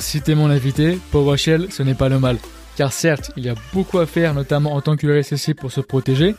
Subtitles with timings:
[0.00, 2.36] Citer mon invité, PowerShell, ce n'est pas le mal.
[2.76, 5.80] Car certes, il y a beaucoup à faire, notamment en tant que RSSI pour se
[5.80, 6.34] protéger,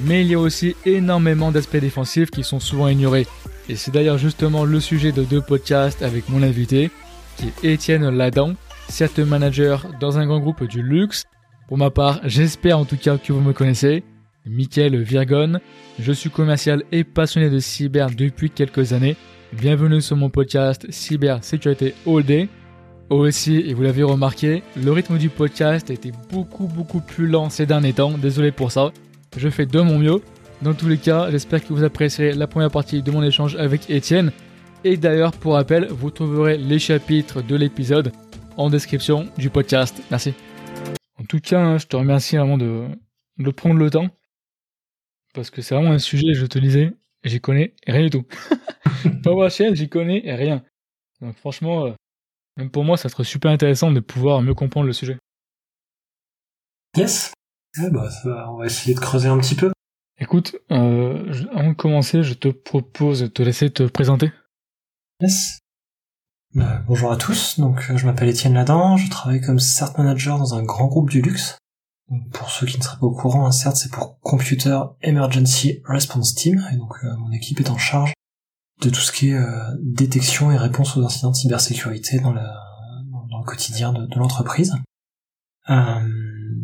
[0.00, 3.26] mais il y a aussi énormément d'aspects défensifs qui sont souvent ignorés.
[3.68, 6.90] Et c'est d'ailleurs justement le sujet de deux podcasts avec mon invité,
[7.36, 8.54] qui est Étienne Ladan,
[8.88, 11.24] certes manager dans un grand groupe du luxe.
[11.68, 14.04] Pour ma part, j'espère en tout cas que vous me connaissez.
[14.46, 15.60] Mickaël Virgon,
[15.98, 19.16] je suis commercial et passionné de cyber depuis quelques années.
[19.52, 22.48] Bienvenue sur mon podcast Cyber Sécurité All Day.
[23.10, 27.48] Aussi, et vous l'avez remarqué, le rythme du podcast a été beaucoup beaucoup plus lent
[27.48, 28.92] ces derniers temps, désolé pour ça.
[29.34, 30.20] Je fais de mon mieux.
[30.60, 33.88] Dans tous les cas, j'espère que vous apprécierez la première partie de mon échange avec
[33.88, 34.30] Étienne.
[34.84, 38.12] Et d'ailleurs, pour rappel, vous trouverez les chapitres de l'épisode
[38.58, 40.02] en description du podcast.
[40.10, 40.34] Merci.
[41.18, 42.88] En tout cas, hein, je te remercie vraiment de,
[43.38, 44.10] de prendre le temps.
[45.32, 46.92] Parce que c'est vraiment un sujet, je te disais,
[47.24, 48.24] j'y connais rien du tout.
[49.22, 50.62] PowerShell, j'y connais rien.
[51.22, 51.92] Donc franchement, euh,
[52.58, 55.16] même pour moi, ça serait super intéressant de pouvoir mieux comprendre le sujet.
[56.96, 57.32] Yes.
[57.92, 58.08] bah,
[58.50, 59.70] on va essayer de creuser un petit peu.
[60.20, 64.32] Écoute, euh, avant de commencer, je te propose de te laisser te présenter.
[65.20, 65.60] Yes.
[66.54, 70.54] Bah, bonjour à tous, donc je m'appelle Étienne Ladan, je travaille comme CERT Manager dans
[70.54, 71.58] un grand groupe du luxe.
[72.32, 76.34] pour ceux qui ne seraient pas au courant, un CERT c'est pour Computer Emergency Response
[76.34, 78.14] Team, et donc euh, mon équipe est en charge
[78.80, 83.38] de tout ce qui est euh, détection et réponse aux incidents de cybersécurité dans, dans
[83.38, 84.74] le quotidien de, de l'entreprise.
[85.70, 86.00] Euh,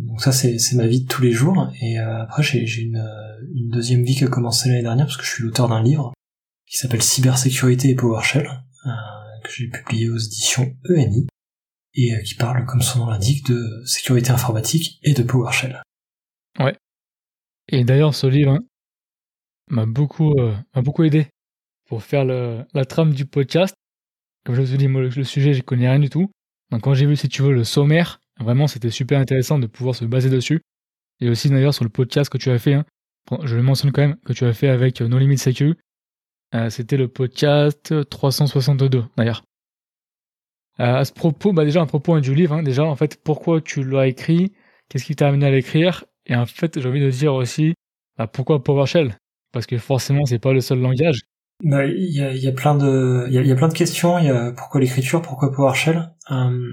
[0.06, 3.04] donc ça c'est ma vie de tous les jours et euh, après j'ai une,
[3.54, 6.14] une deuxième vie qui a commencé l'année dernière parce que je suis l'auteur d'un livre
[6.66, 8.46] qui s'appelle Cybersécurité et PowerShell
[8.86, 8.90] euh,
[9.42, 11.26] que j'ai publié aux éditions ENI
[11.96, 15.82] et qui parle comme son nom l'indique de sécurité informatique et de PowerShell.
[16.58, 16.76] Ouais.
[17.68, 18.64] Et d'ailleurs ce livre hein,
[19.68, 20.34] m'a beaucoup
[20.74, 21.28] m'a beaucoup aidé
[21.86, 23.74] pour faire la trame du podcast.
[24.44, 26.30] Comme je vous ai dit, moi, le, sujet, je connais rien du tout.
[26.70, 29.94] Donc, quand j'ai vu, si tu veux, le sommaire, vraiment, c'était super intéressant de pouvoir
[29.94, 30.60] se baser dessus.
[31.20, 32.84] Et aussi, d'ailleurs, sur le podcast que tu as fait, hein,
[33.44, 35.76] je le mentionne quand même, que tu as fait avec euh, No Limit Sécu.
[36.54, 39.44] Euh, c'était le podcast 362, d'ailleurs.
[40.80, 43.60] Euh, à ce propos, bah déjà, un propos du livre, hein, déjà, en fait, pourquoi
[43.60, 44.52] tu l'as écrit,
[44.88, 47.74] qu'est-ce qui t'a amené à l'écrire, et en fait, j'ai envie de dire aussi,
[48.18, 49.16] bah, pourquoi PowerShell?
[49.52, 51.22] Parce que forcément, c'est pas le seul langage.
[51.62, 54.18] Bah, il y a, y a plein de, il y a, plein de questions.
[54.18, 56.12] Il y a pourquoi l'écriture, pourquoi PowerShell.
[56.30, 56.72] Euh,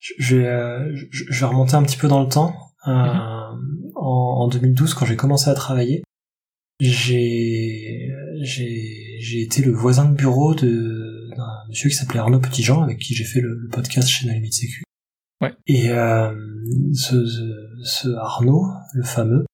[0.00, 2.54] je, vais, euh, je, vais remonter un petit peu dans le temps.
[2.86, 3.92] Euh, mhm.
[3.96, 6.02] en, en, 2012, quand j'ai commencé à travailler,
[6.80, 12.82] j'ai, j'ai, j'ai été le voisin de bureau de d'un monsieur qui s'appelait Arnaud Petitjean,
[12.82, 14.82] avec qui j'ai fait le, podcast chez No Limit Sécu.
[15.40, 15.54] Ouais.
[15.66, 15.88] Et
[16.94, 17.24] ce,
[17.82, 19.46] ce Arnaud, le fameux,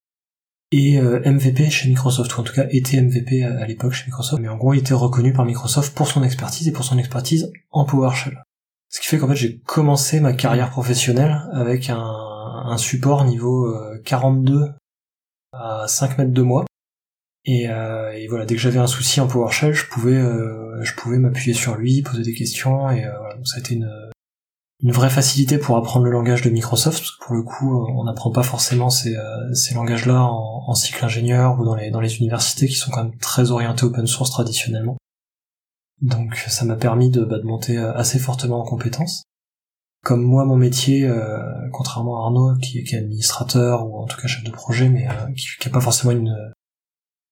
[0.71, 4.43] et euh, MVP chez Microsoft, ou en tout cas était MVP à, l'époque chez Microsoft,
[4.43, 7.51] mais en gros il était reconnu par Microsoft pour son expertise et pour son expertise
[7.71, 8.43] en PowerShell.
[8.91, 13.73] Ce qui fait qu'en fait j'ai commencé ma carrière professionnelle avec un, support niveau
[14.05, 14.69] 42 euh,
[15.53, 16.67] à 5 mètres de moi.
[17.47, 20.93] Et, euh, et voilà, dès que j'avais un souci en PowerShell, je pouvais, euh, je
[20.95, 23.91] pouvais m'appuyer sur lui, poser des questions, et voilà, donc ça a été une,
[24.81, 28.31] une vraie facilité pour apprendre le langage de Microsoft, parce pour le coup, on n'apprend
[28.31, 33.05] pas forcément ces, euh, langages-là en, cycle ingénieur ou dans les, universités qui sont quand
[33.05, 34.97] même très orientés open source traditionnellement.
[36.01, 39.25] Donc ça m'a permis de, bah, monter euh, assez fortement en compétences.
[40.05, 44.17] Comme moi, mon métier, euh, contrairement à Arnaud, qui, qui, est administrateur ou en tout
[44.21, 46.37] cas chef de projet, mais qui n'a pas forcément une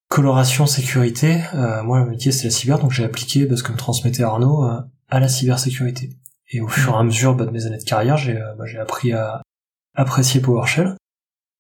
[0.09, 1.41] coloration sécurité,
[1.85, 4.65] moi, le métier, c'est la cyber, donc j'ai appliqué bah, ce que me transmettait Arnaud
[4.65, 6.11] à la cybersécurité.
[6.51, 8.65] Et au fur et à mesure bah, de mes années de carrière, j'ai euh, bah,
[8.81, 9.43] appris à
[9.95, 10.97] apprécier PowerShell,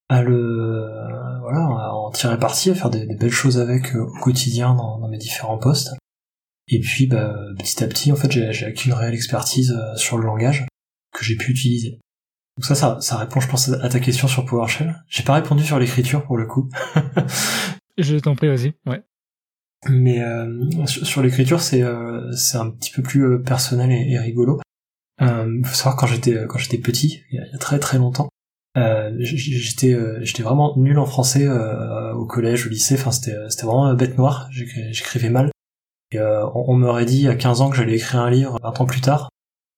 [0.08, 4.20] à le voilà, à en tirer parti, à faire des, belles choses avec euh, au
[4.20, 5.94] quotidien dans, mes différents postes.
[6.68, 10.18] Et puis bah, petit à petit, en fait, j'ai acquis une réelle expertise euh, sur
[10.18, 10.66] le langage
[11.12, 12.00] que j'ai pu utiliser.
[12.56, 15.02] Donc ça, ça, ça répond, je pense, à ta question sur PowerShell.
[15.08, 16.68] J'ai pas répondu sur l'écriture pour le coup.
[17.98, 18.74] je t'en prie, vas-y.
[18.86, 19.02] Ouais.
[19.88, 24.60] Mais euh, sur, l'écriture, c'est euh, c'est un petit peu plus personnel et, et rigolo.
[25.22, 28.28] Euh, faut savoir quand j'étais quand j'étais petit, il y, a, très très longtemps,
[28.76, 32.94] euh, j'étais euh, j'étais vraiment nul en français euh, au collège, au lycée.
[32.94, 34.48] Enfin c'était c'était vraiment bête noire.
[34.50, 35.50] J'écrivais mal.
[36.12, 38.84] Et euh, on, m'aurait dit à 15 ans que j'allais écrire un livre 20 ans
[38.84, 39.30] plus tard.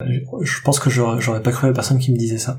[0.04, 2.58] Je pense que j'aurais pas cru à la personne qui me disait ça.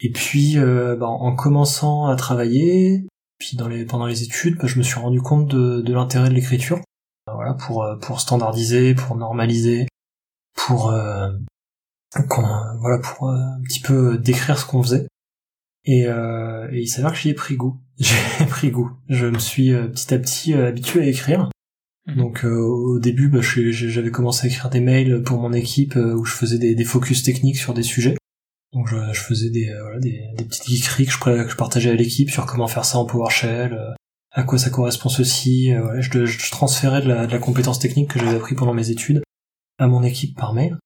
[0.00, 3.06] Et puis bah, en commençant à travailler,
[3.38, 6.28] puis dans les pendant les études, bah, je me suis rendu compte de, de l'intérêt
[6.28, 6.80] de l'écriture.
[7.32, 9.86] Voilà pour pour standardiser, pour normaliser,
[10.54, 10.92] pour
[12.80, 15.06] voilà pour euh, un petit peu décrire ce qu'on faisait.
[15.84, 17.80] Et, euh, et il s'avère que j'y ai pris goût.
[17.98, 18.90] J'ai pris goût.
[19.08, 21.50] Je me suis euh, petit à petit habitué à écrire.
[22.06, 22.16] Mhm.
[22.16, 26.32] Donc au début, bah, j'avais commencé à écrire des mails pour mon équipe où je
[26.32, 28.16] faisais des, des, focus techniques sur des sujets.
[28.72, 31.90] Donc je, je faisais des, voilà, des, des, petites geekeries que je, que je partageais
[31.90, 33.76] à l'équipe sur comment faire ça en PowerShell,
[34.30, 35.72] à quoi ça correspond ceci.
[35.74, 38.90] voilà, je, je, transférais de la, de la compétence technique que j'avais appris pendant mes
[38.90, 39.22] études
[39.78, 40.78] à mon équipe par mail.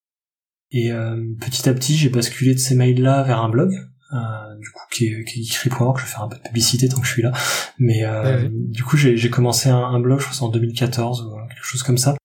[0.72, 0.93] Et
[1.40, 3.72] petit à petit, j'ai basculé de ces mails-là vers un blog
[4.12, 6.88] euh, du coup qui est, qui est écrit.org, je vais faire un peu de publicité
[6.88, 7.32] tant que je suis là.
[7.78, 11.64] Mais euh, du coup j'ai commencé un, un, blog, je pense en 2014 ou quelque
[11.64, 12.17] chose comme ça,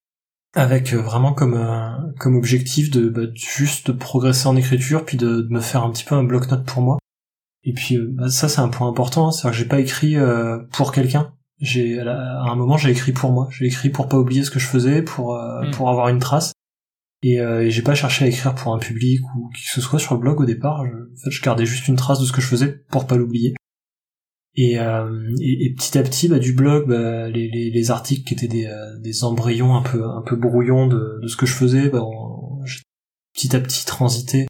[0.56, 5.42] avec euh, vraiment comme comme objectif de bah, juste de progresser en écriture, puis de,
[5.42, 6.97] de, me faire un petit peu un bloc-notes pour moi.
[7.63, 10.15] Et puis bah, ça c'est un point important, hein, c'est-à-dire que j'ai pas écrit
[10.71, 11.33] pour quelqu'un.
[11.59, 14.59] J'ai à un moment j'ai écrit pour moi, j'ai écrit pour pas oublier ce que
[14.59, 15.69] je faisais, pour mm.
[15.71, 16.55] pour avoir une trace.
[17.25, 20.00] Euh, et, j'ai pas cherché à écrire pour un public ou qui que ce soit
[20.00, 20.86] sur le blog au départ.
[20.86, 23.18] Je, en fait, je gardais juste une trace de ce que je faisais pour pas
[23.18, 23.56] l'oublier.
[24.57, 28.33] Et, euh, et, petit à petit, bah, du blog, bah, les, les, les, articles qui
[28.33, 31.54] étaient des, euh, des, embryons un peu un peu brouillons de, de ce que je
[31.54, 32.04] faisais, bah,
[32.63, 32.81] j'ai
[33.33, 34.48] petit à petit transité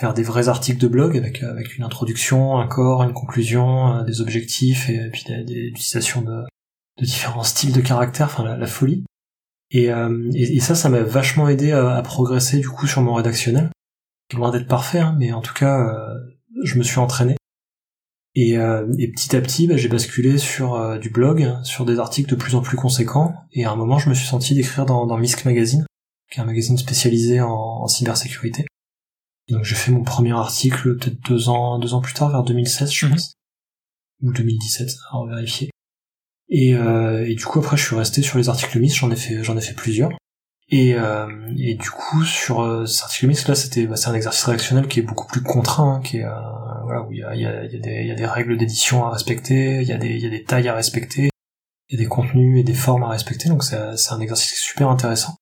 [0.00, 4.20] vers des vrais articles de blog avec avec une introduction, un corps, une conclusion, des
[4.20, 6.42] objectifs et, puis des, des utilisations de,
[6.98, 9.04] de différents styles de caractère, enfin la folie.
[9.74, 13.70] Euh, et, et, ça, ça m'a vachement aidé à, progresser du coup sur mon rédactionnel.
[14.34, 16.14] Loin d'être parfait, hein, mais en tout cas, euh,
[16.62, 17.36] je me suis entraîné.
[18.34, 22.30] Et, euh, et petit à petit, bah, j'ai basculé sur du blog, sur des articles
[22.30, 23.34] de plus en plus conséquents.
[23.52, 25.86] Et à un moment, je me suis senti d'écrire dans, dans Misk Magazine,
[26.30, 28.66] qui est un magazine spécialisé en, cybersécurité.
[29.48, 32.42] Et donc j'ai fait mon premier article peut-être deux ans, deux ans plus tard, vers
[32.42, 33.12] 2016, je mhm.
[33.12, 33.32] pense,
[34.22, 35.70] ou 2017, à vérifier.
[36.50, 39.16] Et, euh, et, du coup après je suis resté sur les articles MIS, j'en ai
[39.16, 40.10] fait j'en ai fait plusieurs.
[40.70, 41.26] Et, euh,
[41.58, 44.86] et du coup sur euh, cet article MIS là c'était bah, c'est un exercice rédactionnel
[44.86, 46.26] qui est beaucoup plus contraint, hein, qui est
[46.84, 49.10] voilà où il y a, y, y, a des, y a des règles d'édition à
[49.10, 51.30] respecter, il y a des il y a des tailles à respecter,
[51.90, 54.88] il y a des contenus et des formes à respecter, donc c'est un exercice super
[54.88, 55.36] intéressant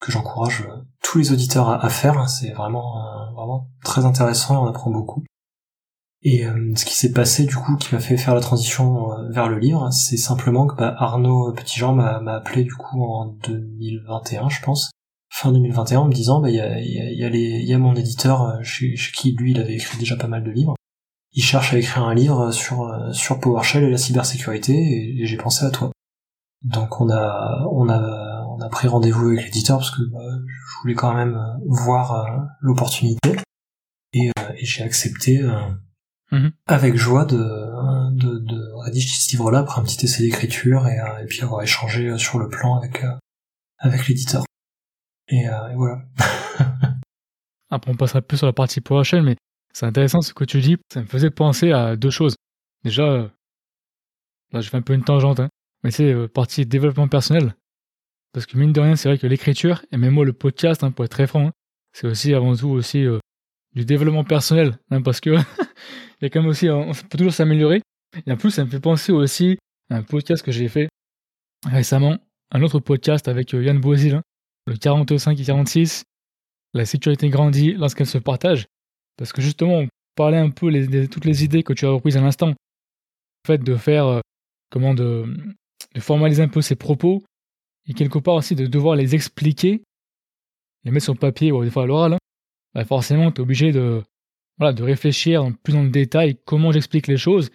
[0.00, 0.64] que j'encourage
[1.02, 2.28] tous les auditeurs à, faire.
[2.28, 5.24] C'est vraiment vraiment très intéressant, on apprend beaucoup.
[6.24, 9.28] Et euh, ce qui s'est passé du coup, qui m'a fait faire la transition euh,
[9.28, 14.48] vers le livre, c'est simplement que bah, Arnaud Petitjean m'a appelé du coup en 2021,
[14.48, 14.90] je pense,
[15.28, 18.42] fin 2021, en me disant bah il y a, y, a y a mon éditeur
[18.42, 20.74] euh, chez, chez, qui lui il avait écrit déjà pas mal de livres.
[21.34, 25.66] Il cherche à écrire un livre sur sur PowerShell et la cybersécurité, et, j'ai pensé
[25.66, 25.90] à toi.
[26.62, 30.80] Donc on a on a on a pris rendez-vous avec l'éditeur parce que bah, je
[30.80, 33.36] voulais quand même voir l'opportunité
[34.14, 35.42] et, et j'ai accepté
[36.34, 36.50] Mhm.
[36.66, 41.22] avec joie de, de, de rédiger ce livre-là après un petit essai d'écriture et, euh,
[41.22, 43.12] et, puis avoir échangé euh, sur le plan avec, euh,
[43.78, 44.44] avec l'éditeur.
[45.28, 45.44] Et,
[45.76, 46.02] voilà.
[47.70, 49.36] après, on passera plus sur la partie PowerShell, mais
[49.72, 50.76] c'est intéressant ce que tu dis.
[50.92, 52.34] Ça me faisait penser à deux choses.
[52.82, 53.30] Déjà,
[54.52, 55.48] là, je fais un peu une tangente, hein,
[55.84, 57.54] mais c'est partie développement personnel.
[58.32, 60.90] Parce que mine de rien, c'est vrai que l'écriture, et même moi le podcast, hein,
[60.90, 61.52] pour être très franc, hein,
[61.92, 63.06] c'est aussi avant tout aussi
[63.74, 65.30] du développement personnel, hein, parce que
[66.20, 67.82] il y a quand même aussi, on peut toujours s'améliorer.
[68.26, 69.58] Et en plus, ça me fait penser aussi
[69.90, 70.88] à un podcast que j'ai fait
[71.66, 72.18] récemment,
[72.52, 74.22] un autre podcast avec euh, Yann Boisil, hein,
[74.66, 76.04] le 45 et 46,
[76.72, 78.66] la sécurité grandit lorsqu'elle se partage.
[79.16, 82.16] Parce que justement, on parlait un peu de toutes les idées que tu as reprises
[82.16, 82.48] à l'instant.
[82.48, 82.54] Le
[83.46, 84.20] fait de faire, euh,
[84.70, 85.24] comment, de,
[85.94, 87.22] de formaliser un peu ses propos,
[87.88, 89.82] et quelque part aussi de devoir les expliquer,
[90.84, 92.18] les mettre sur papier ou des fois à l'oral, hein.
[92.74, 94.02] Bah forcément, tu es obligé de,
[94.58, 97.50] voilà, de réfléchir plus dans le détail comment j'explique les choses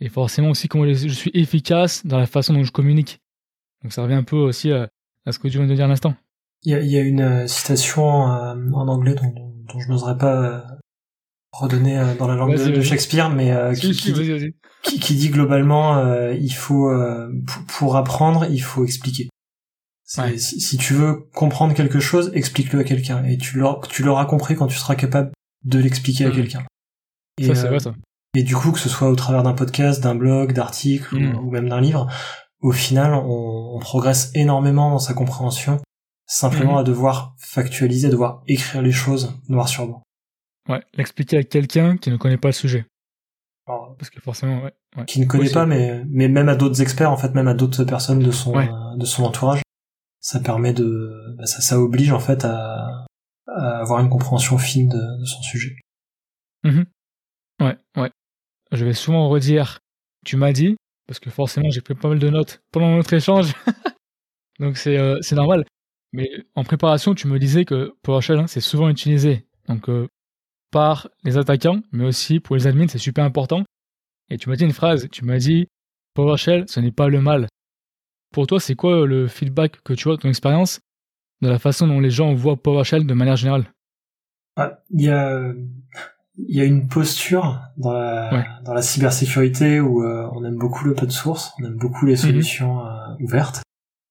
[0.00, 3.20] et forcément aussi comment je suis efficace dans la façon dont je communique.
[3.82, 4.88] Donc ça revient un peu aussi à,
[5.30, 6.14] ce que tu viens de dire à l'instant.
[6.62, 10.60] Il y a, une euh, citation euh, en anglais dont, je n'oserais pas euh,
[11.52, 13.92] redonner dans la langue de, Shakespeare, mais qui,
[14.98, 16.90] qui, dit globalement il faut
[17.68, 19.28] pour apprendre il faut expliquer.
[20.06, 24.76] Si, tu veux comprendre quelque chose, explique-le à quelqu'un et tu l'auras compris quand tu
[24.76, 25.32] seras capable
[25.64, 26.32] de l'expliquer à mm.
[26.32, 26.64] quelqu'un.
[27.44, 27.94] ça, c'est vrai, ça.
[28.34, 31.50] Et du coup, que ce soit au travers d'un podcast, d'un blog, d'articles ou, mm.
[31.50, 32.06] même d'un livre,
[32.60, 35.80] au final, on, progresse énormément dans sa compréhension,
[36.26, 36.78] simplement mm.
[36.78, 40.02] à devoir factualiser, à devoir écrire les choses noir sur blanc.
[40.68, 42.86] Ouais, l'expliquer à quelqu'un qui ne connaît pas le sujet.
[43.66, 44.72] Parce que forcément, ouais.
[45.06, 47.84] Qui ne connaît pas, mais, mais même à d'autres experts, en fait, même à d'autres
[47.84, 48.52] personnes de son,
[48.96, 49.62] de son entourage,
[50.26, 53.06] ça permet de, bah, ça, ça oblige, en fait, à,
[53.46, 55.76] avoir une compréhension fine de, son sujet.
[56.64, 56.84] Mhm.
[57.60, 58.10] Ouais, ouais.
[58.72, 59.78] Je vais souvent redire,
[60.24, 60.74] tu m'as dit,
[61.06, 63.52] parce que forcément j'ai pris pas mal de notes pendant notre échange,
[64.58, 65.64] donc euh, c'est normal.
[66.12, 70.08] Mais en préparation, tu me disais que PowerShell, hein, c'est souvent utilisé donc euh,
[70.72, 73.62] par les attaquants, mais aussi pour les admins, c'est super important.
[74.28, 75.68] Et tu m'as dit une phrase, tu m'as dit
[76.14, 77.46] PowerShell, ce n'est pas le mal.
[78.36, 80.80] Pour toi, c'est quoi le feedback que tu vois de ton expérience
[81.40, 83.64] de la façon dont les gens voient PowerShell de manière générale?
[84.56, 85.54] Ah, Il y a
[86.36, 90.84] il y a une posture dans la dans la cybersécurité où euh, on aime beaucoup
[90.84, 92.18] l'open source, on aime beaucoup les mhm.
[92.18, 92.90] solutions euh,
[93.20, 93.62] ouvertes.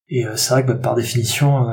[0.08, 1.68] Et euh, c'est vrai que bah, par définition,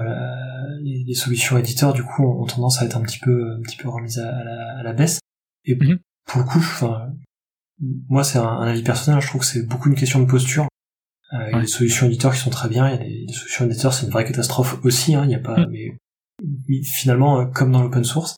[0.83, 3.79] les, les, solutions éditeurs du coup ont tendance à être un petit peu un petit
[3.79, 5.21] peu remises à, la, à la, baisse.
[5.65, 6.01] Et mhm.
[6.27, 6.63] pour le coup,
[8.11, 10.67] moi c'est un, avis personnel, je trouve que c'est beaucoup une question de posture.
[11.33, 13.65] Il y a des solutions éditeurs qui sont très bien, il y a des, solutions
[13.65, 15.15] éditeurs c'est une vraie catastrophe aussi.
[15.15, 15.71] Hein, il y a pas, mhm.
[15.71, 18.37] mais finalement comme dans l'open source,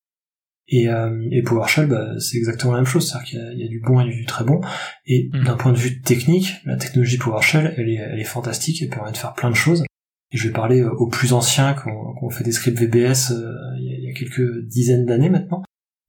[0.69, 3.81] et, euh, et PowerShell, bah, c'est exactement la même chose, c'est-à-dire qu'il y, a du
[3.81, 4.61] bon et du très bon.
[5.07, 5.45] Et mm.
[5.45, 9.13] d'un point de vue technique, la technologie PowerShell, elle est, elle est fantastique, elle permet
[9.13, 9.85] de faire plein de choses.
[10.33, 13.53] Et je vais parler euh, aux plus anciens qui ont, fait des scripts VBS euh,
[13.79, 15.63] il, y a, quelques dizaines d'années maintenant.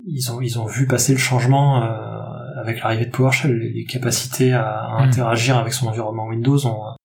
[0.06, 2.15] Ils ont, ils ont vu passer le changement euh,
[2.66, 3.58] avec l'arrivée de PowerShell.
[3.58, 5.04] Les, capacités à, mm.
[5.04, 6.96] interagir avec son environnement Windows ont,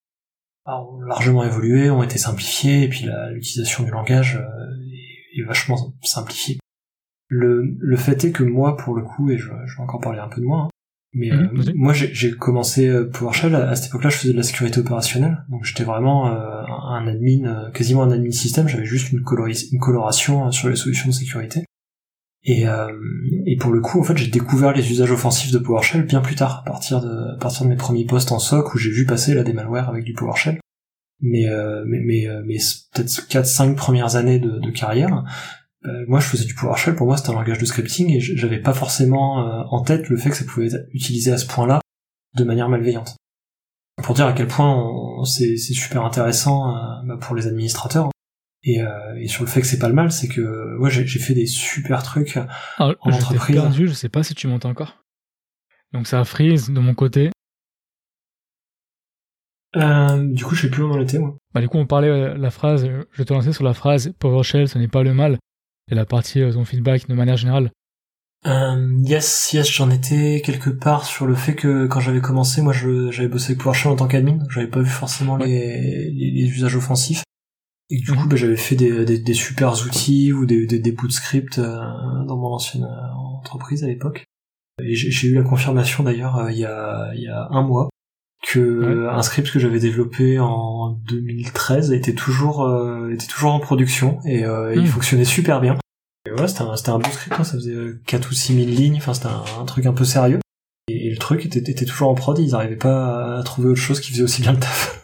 [0.67, 4.43] ont, largement évolué, ont été simplifiées, et puis l'utilisation du langage
[5.35, 6.59] est, est vachement simplifiée.
[7.29, 10.19] Le, le fait est que moi, pour le coup, et je, je vais encore parler
[10.19, 10.69] un peu de moi, hein,
[11.13, 14.45] mais mhm, euh, moi j'ai commencé euh, PowerShell à, cette époque-là, je faisais de la
[14.45, 18.69] sécurité opérationnelle, donc j'étais vraiment euh, un admin, quasiment un admin système.
[18.69, 21.65] J'avais juste une, une coloration sur les solutions de sécurité.
[22.43, 22.65] Et,
[23.47, 26.37] et pour le coup, en fait, j'ai découvert les usages offensifs de PowerShell bien plus
[26.37, 29.05] tard, à partir de, à partir de mes premiers postes en SOC où j'ai vu
[29.05, 30.59] passer là des malwares avec du PowerShell.
[31.21, 31.45] Mais
[31.87, 32.57] mais mais, mais
[32.95, 35.23] peut-être 4-5 premières années de, de carrière,
[35.87, 38.59] euh, moi je faisais du PowerShell, pour moi c'était un langage de scripting et j'avais
[38.59, 41.81] pas forcément euh, en tête le fait que ça pouvait être utilisé à ce point-là
[42.37, 43.17] de manière malveillante.
[44.03, 44.79] Pour dire à quel point
[45.25, 48.11] c'est super intéressant euh, bah, pour les administrateurs.
[48.63, 48.81] Et,
[49.17, 51.47] et, sur le fait que c'est pas le mal, c'est que moi j'ai fait des
[51.47, 52.39] super trucs
[52.77, 53.57] ah, en entreprise.
[53.57, 55.03] perdu, je sais pas si tu m'entends encore.
[55.93, 57.31] Donc ça freeze de mon côté.
[59.75, 61.37] du coup, je sais plus où on en était, moi.
[61.55, 64.79] Bah, du coup, on parlait la phrase, je te lançais sur la phrase PowerShell, ce
[64.79, 65.39] n'est pas le mal
[65.91, 67.71] et la partie euh, son feedback de manière générale
[68.47, 72.73] euh, yes, yes, j'en étais quelque part sur le fait que quand j'avais commencé, moi,
[72.73, 77.23] j'avais bossé avec PowerShell en tant qu'admin, j'avais pas vu forcément les, les, usages offensifs.
[77.91, 80.93] Et du coup, bah, j'avais fait des, des, des super outils ou des, des, des
[80.93, 81.81] bouts de script euh,
[82.27, 84.25] dans mon ancienne euh, entreprise à l'époque.
[84.83, 87.91] Et j'ai eu la confirmation d'ailleurs il y, a, il y a un mois
[88.43, 94.19] que un script que j'avais développé en 2013 était toujours euh, était toujours en production
[94.25, 94.87] et euh, il hmm.
[94.87, 95.77] fonctionnait super bien.
[96.27, 98.67] Et voilà, c'était un c'était un bon script, hein, ça faisait 4 ou 6 000
[98.69, 100.41] lignes, enfin c'était un, truc un peu sérieux.
[100.89, 104.01] Et, le truc était, était toujours en prod, ils n'arrivaient pas à trouver autre chose
[104.01, 105.00] qui faisait aussi bien le taf.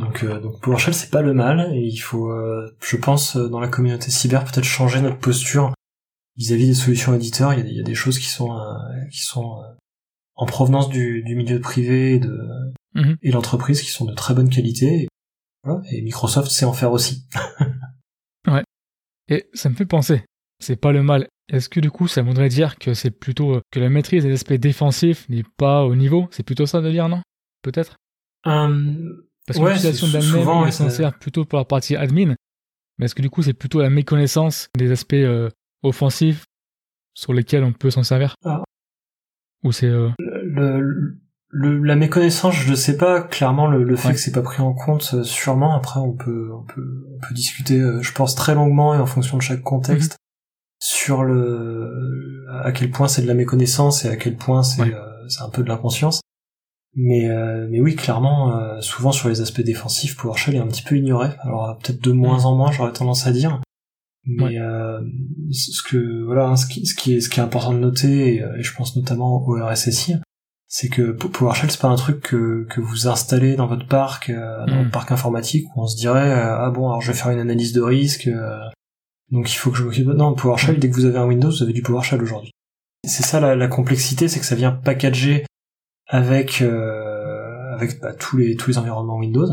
[0.00, 2.32] Donc, euh, donc PowerShell c'est pas le mal et il faut,
[2.80, 5.74] je pense, dans la communauté cyber peut-être changer notre posture
[6.36, 7.52] vis-à-vis des solutions éditeurs.
[7.52, 8.50] Il y a, il y a des choses qui sont
[9.10, 9.62] qui sont
[10.40, 12.34] en provenance du, milieu privé et de
[12.94, 13.18] mhm.
[13.22, 15.06] et l'entreprise qui sont de très bonne qualité.
[15.90, 17.26] Et, Microsoft sait en faire aussi.
[18.46, 18.64] ouais.
[19.28, 20.24] Et ça me fait penser,
[20.58, 21.28] c'est pas le mal.
[21.52, 24.32] Est-ce que du coup ça voudrait dire que c'est plutôt euh, que la maîtrise des
[24.32, 26.26] aspects défensifs n'est pas au niveau?
[26.30, 27.20] C'est plutôt ça de dire, non?
[27.62, 27.96] Peut-être?
[28.46, 32.34] Euh, Parce que l'utilisation d'admin est censée plutôt pour la partie admin.
[32.98, 35.48] Mais est-ce que du coup c'est plutôt la méconnaissance des aspects euh,
[35.82, 36.44] offensifs
[37.14, 38.62] sur lesquels on peut s'en servir ah.
[39.64, 40.12] Ou c'est le,
[41.52, 43.22] le, la méconnaissance, je ne sais pas.
[43.22, 45.74] Clairement, le, le fait que c'est pas pris en compte, euh, sûrement.
[45.74, 49.06] Après, on peut, on peut, on peut discuter, euh, je pense très longuement et en
[49.06, 50.16] fonction de chaque contexte, mhm.
[50.78, 55.28] sur le à quel point c'est de la méconnaissance et à quel point c'est euh,
[55.28, 56.20] c'est un peu de l'inconscience.
[56.94, 57.28] Mais
[57.68, 61.28] mais oui, clairement, souvent sur les aspects défensifs, PowerShell est un petit peu ignoré.
[61.42, 63.60] Alors peut-être de moins en moins, j'aurais tendance à dire.
[64.26, 64.56] Mais
[65.52, 68.34] ce que voilà, hein, ce qui, ce qui est ce qui est important de noter,
[68.34, 70.16] et, et je pense notamment au RSSI,
[70.72, 74.64] c'est que PowerShell c'est pas un truc que, que vous installez dans votre parc, euh,
[74.66, 74.92] dans votre hmm.
[74.92, 77.72] parc informatique où on se dirait euh, ah bon alors je vais faire une analyse
[77.72, 78.56] de risque, euh,
[79.32, 80.06] donc il faut que je m'occupe.
[80.06, 82.52] Non, PowerShell dès que vous avez un Windows vous avez du PowerShell aujourd'hui.
[83.04, 85.44] C'est ça la, la complexité, c'est que ça vient packager
[86.10, 89.48] avec avec bah, tous les tous les environnements Windows.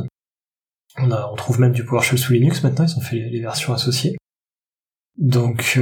[0.97, 3.41] On a on trouve même du PowerShell sous Linux maintenant, ils ont fait les, les
[3.41, 4.17] versions associées.
[5.17, 5.79] Donc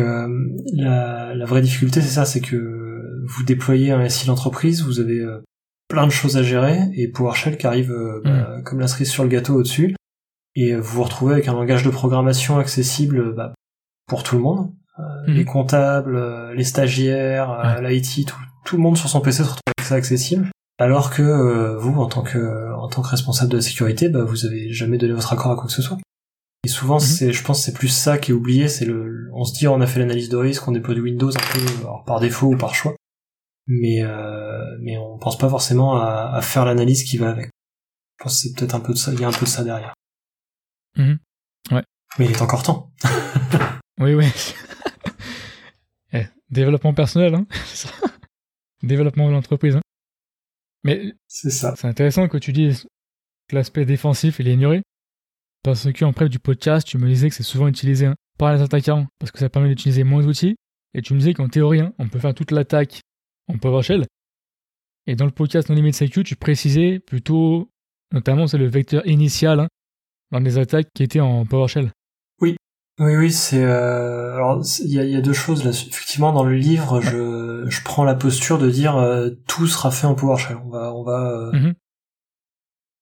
[0.73, 2.85] la, la vraie difficulté c'est ça, c'est que
[3.25, 5.43] vous déployez un SI d'entreprise, vous avez euh,
[5.87, 8.63] plein de choses à gérer, et PowerShell qui arrive euh, bah, mm.
[8.63, 9.95] comme la cerise sur le gâteau au-dessus,
[10.55, 13.53] et vous vous retrouvez avec un langage de programmation accessible bah,
[14.07, 15.33] pour tout le monde, euh, mm.
[15.33, 19.87] les comptables, les stagiaires, l'IT, tout, tout, le monde sur son PC se retrouve avec
[19.87, 24.09] ça accessible, alors que vous, en tant que en tant que responsable de la sécurité,
[24.09, 25.97] bah, vous avez jamais donné votre accord à quoi que ce soit.
[26.63, 26.99] Et souvent, mhm.
[26.99, 28.67] c'est, je pense, c'est plus ça qui est oublié.
[28.67, 31.29] C'est le, on se dit, on a fait l'analyse de risque, on déploie du Windows
[31.29, 31.59] un peu
[32.05, 32.95] par défaut ou par choix
[33.67, 37.49] mais euh, mais on pense pas forcément à, à faire l'analyse qui va avec.
[38.19, 39.49] Je pense que c'est peut-être un peu de ça, il y a un peu de
[39.49, 39.93] ça derrière.
[40.97, 41.19] Mhm.
[41.71, 41.83] Ouais.
[42.17, 42.91] Mais il est encore temps.
[43.99, 44.25] oui, oui.
[46.13, 47.45] eh, développement personnel, hein.
[48.83, 49.75] développement de l'entreprise.
[49.75, 49.81] Hein.
[50.85, 51.73] Mais c'est ça.
[51.75, 52.87] C'est intéressant que tu dises
[53.49, 54.83] que l'aspect défensif il est ignoré.
[55.63, 58.53] Parce que en prep du podcast, tu me disais que c'est souvent utilisé hein, par
[58.53, 60.55] les attaquants parce que ça permet d'utiliser moins d'outils.
[60.93, 63.01] Et tu me disais qu'en théorie, hein, on peut faire toute l'attaque
[63.47, 64.05] en PowerShell.
[65.07, 67.67] Et dans le podcast Non Limit Secu, tu précisais plutôt,
[68.13, 69.67] notamment, c'est le vecteur initial hein,
[70.31, 71.91] dans les attaques qui étaient en PowerShell.
[72.99, 73.63] Oui, oui, c'est.
[73.63, 74.35] Euh...
[74.35, 75.71] Alors, il y a, y a, deux choses là.
[75.71, 80.07] Effectivement, dans le livre, je, je prends la posture de dire euh, tout sera fait
[80.07, 80.57] en PowerShell.
[80.65, 81.73] On va, on va euh, mm-hmm.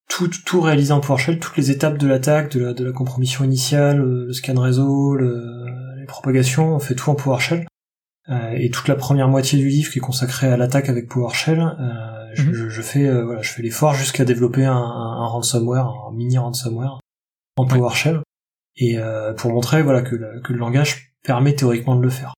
[0.10, 3.44] tout, tout réaliser en PowerShell, toutes les étapes de l'attaque, de la, de la compromission
[3.44, 5.66] initiale, le scan réseau, le,
[6.00, 7.66] les propagations, on fait tout en PowerShell.
[8.30, 11.60] Euh, et toute la première moitié du livre qui est consacrée à l'attaque avec PowerShell,
[11.60, 12.70] euh, je, mhm.
[12.70, 17.00] je, fais euh, voilà, je fais l'effort jusqu'à développer un, un, ransomware, un mini ransomware
[17.58, 18.22] en PowerShell,
[18.76, 18.98] et
[19.38, 22.34] pour montrer voilà que, que le langage permet théoriquement de le faire.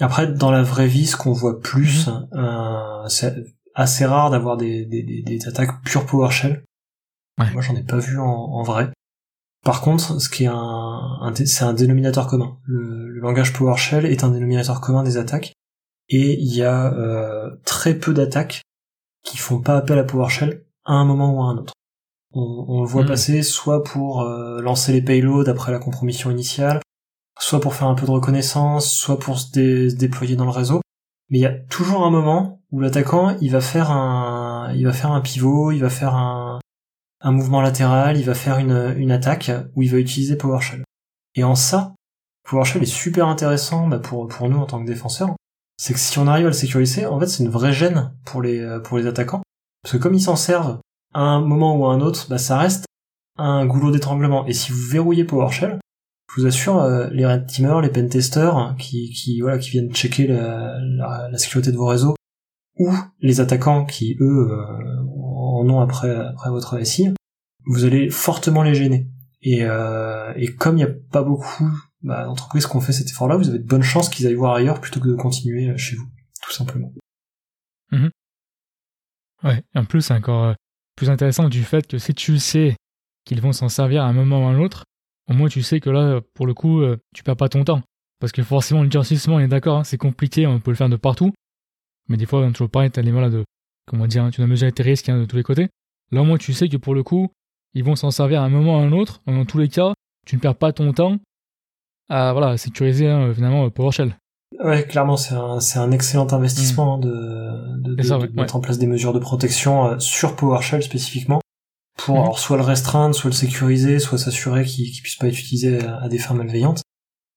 [0.00, 3.08] Après, dans la vraie vie, ce qu'on voit plus, mhm.
[3.08, 6.64] c'est assez rare d'avoir des, des, des, attaques pure PowerShell.
[7.38, 8.90] Moi, j'en ai pas vu en, en vrai.
[9.64, 12.58] Par contre, ce qui est un, c'est un dénominateur commun.
[12.64, 15.52] Le, langage PowerShell est un dénominateur commun des attaques,
[16.08, 18.62] et il y a euh, très peu d'attaques
[19.22, 21.74] qui font pas appel à PowerShell à un moment ou à un autre.
[22.32, 23.08] On, le voit hmm.
[23.08, 26.80] passer soit pour euh, lancer les payloads après la compromission initiale,
[27.40, 30.80] soit pour faire un peu de reconnaissance, soit pour se, déployer dans le réseau.
[31.28, 34.92] Mais il y a toujours un moment où l'attaquant il va faire un, il va
[34.92, 36.60] faire un pivot, il va faire un,
[37.20, 40.84] un mouvement latéral, il va faire une, une attaque où il va utiliser PowerShell.
[41.34, 41.94] Et en ça,
[42.48, 45.34] PowerShell est super intéressant bah, pour, pour nous en tant que défenseurs.
[45.76, 48.40] C'est que si on arrive à le sécuriser, en fait c'est une vraie gêne pour
[48.40, 49.42] les, pour les attaquants.
[49.82, 50.78] Parce que comme ils s'en servent
[51.12, 52.86] à un moment ou à un autre, bah, ça reste
[53.36, 54.46] un goulot d'étranglement.
[54.46, 55.78] Et si vous verrouillez PowerShell,
[56.30, 60.26] je vous assure, euh, les red teamers, les pentesters, qui, qui, voilà, qui viennent checker
[60.26, 60.78] la,
[61.30, 62.14] la, sécurité de vos réseaux,
[62.78, 67.12] ou les attaquants qui, eux, euh, en ont après, après votre SI,
[67.66, 69.08] vous allez fortement les gêner.
[69.42, 71.70] Et, euh, et comme il n'y a pas beaucoup
[72.02, 74.54] bah, d'entreprises qui ont fait cet effort-là, vous avez de bonnes chances qu'ils aillent voir
[74.54, 76.08] ailleurs plutôt que de continuer euh, chez vous,
[76.42, 76.92] tout simplement.
[77.90, 78.10] Mhm.
[79.42, 80.54] Ouais, en plus, encore euh,
[81.00, 82.76] plus intéressant du fait que si tu sais
[83.24, 84.84] qu'ils vont s'en servir à un moment ou à un autre,
[85.30, 86.82] au moins tu sais que là, pour le coup,
[87.14, 87.80] tu perds pas ton temps.
[88.18, 90.90] Parce que forcément, le durcissement, on est d'accord, hein, c'est compliqué, on peut le faire
[90.90, 91.32] de partout.
[92.08, 93.44] Mais des fois, toujours pareil, t'as les malades de
[93.86, 95.68] comment dire, hein, tu dois mesurer tes risques de tous les côtés.
[96.12, 97.30] Là, au moins, tu sais que pour le coup,
[97.72, 99.22] ils vont s'en servir à un moment ou à un autre.
[99.26, 99.94] Dans tous les cas,
[100.26, 101.16] tu ne perds pas ton temps
[102.10, 104.18] à voilà, sécuriser hein, finalement PowerShell.
[104.62, 107.00] Ouais, clairement, c'est un, un excellent investissement mm.
[107.00, 111.40] de, de, mettre en place des mesures de protection euh, sur PowerShell spécifiquement
[111.96, 112.20] pour mm.
[112.20, 115.80] alors, soit le restreindre, soit le sécuriser, soit s'assurer qu'il ne puisse pas être utilisé
[115.84, 116.82] à des fins malveillantes.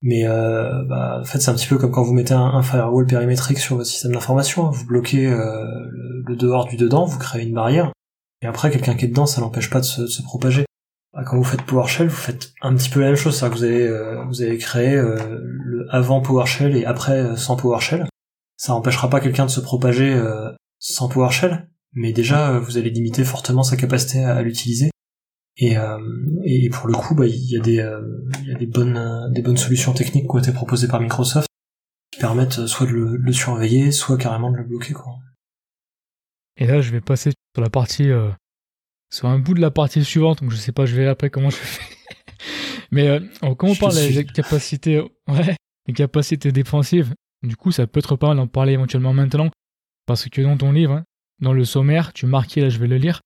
[0.03, 3.05] Mais euh, bah, en fait, c'est un petit peu comme quand vous mettez un, firewall
[3.05, 4.67] périmétrique sur votre système d'information.
[4.67, 4.71] Hein.
[4.71, 5.65] Vous bloquez euh,
[6.27, 7.93] le, dehors du dedans, vous créez une barrière.
[8.41, 10.65] Et après, quelqu'un qui est dedans, ça l'empêche pas de se, propager.
[11.13, 13.37] Bah, quand vous faites PowerShell, vous faites un petit peu la même chose.
[13.37, 17.55] C'est-à-dire que vous avez, euh, vous avez créé euh, le avant PowerShell et après sans
[17.55, 18.07] PowerShell.
[18.57, 20.19] Ça n'empêchera pas quelqu'un de se propager
[20.79, 21.67] sans PowerShell.
[21.93, 24.89] Mais déjà, vous allez limiter fortement sa capacité à l'utiliser.
[25.57, 25.99] Et, euh,
[26.43, 28.01] et pour le coup, bah, il y a des, euh,
[28.43, 31.47] y a des bonnes, des bonnes solutions techniques qui ont été proposées par Microsoft
[32.11, 34.93] qui permettent soit de le, surveiller, soit carrément de le bloquer.
[34.93, 35.13] Quoi.
[36.57, 38.29] Et là, je vais passer sur la partie, euh,
[39.13, 41.51] sur un bout de la partie suivante, donc je sais pas, je verrai après comment
[41.51, 41.83] je fais.
[42.91, 45.55] Mais euh, quand on parle des capacités, ouais,
[45.87, 49.51] les capacités défensives, du coup, ça peut être pas mal d'en parler éventuellement maintenant,
[50.07, 51.03] parce que dans ton livre, hein,
[51.39, 53.21] dans le sommaire, tu marquais, là je vais le lire,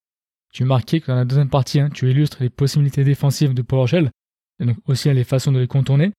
[0.51, 4.11] tu marquais que dans la deuxième partie, hein, tu illustres les possibilités défensives de PowerShell,
[4.59, 6.11] et donc aussi les façons de les contourner,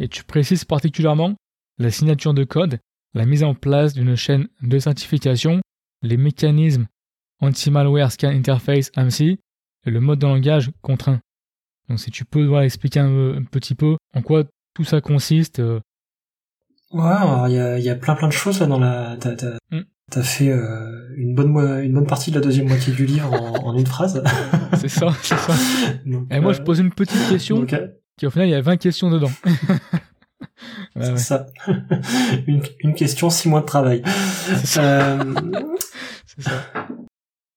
[0.00, 1.36] et tu précises particulièrement
[1.78, 2.80] la signature de code,
[3.14, 5.60] la mise en place d'une chaîne de certification,
[6.02, 6.88] les mécanismes
[7.40, 9.38] anti-malware scan interface AMSI
[9.86, 11.20] et le mode de langage contraint.
[11.88, 14.44] Donc si tu peux expliquer un, petit peu en quoi
[14.74, 15.60] tout ça consiste.
[15.60, 15.80] Euh.
[16.92, 17.14] Ouais,
[17.48, 19.16] il y a, plein plein de choses là dans la.
[19.70, 19.80] Mm.
[20.08, 23.76] T'as fait euh, une bonne une bonne partie de la deuxième moitié du livre en,
[23.76, 24.22] une phrase.
[24.78, 25.52] c'est ça, c'est ça.
[26.30, 27.66] Et moi, je euh, pose une petite question.
[27.72, 29.30] Euh, qui au final, il y a 20 questions dedans.
[30.96, 31.46] c'est ça.
[32.46, 34.02] une, une, question, six mois de travail.
[34.06, 35.18] C'est ça.
[36.24, 36.64] c'est ça.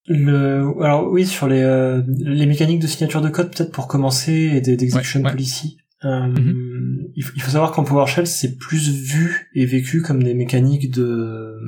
[0.09, 4.61] Le, alors oui, sur les, les mécaniques de signature de code, peut-être pour commencer, et
[4.61, 5.77] d'execution policy.
[6.03, 7.11] Euh, mhm.
[7.15, 11.59] il, faut, savoir qu'en PowerShell, c'est plus vu et vécu comme des mécaniques de,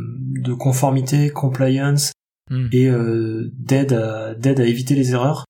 [0.41, 2.11] de conformité, compliance,
[2.51, 2.67] Hmm.
[2.73, 5.45] et euh, d'aide à, d'aide à éviter les erreurs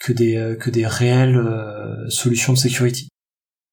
[0.00, 3.08] que des euh, que des réelles euh, solutions de sécurité.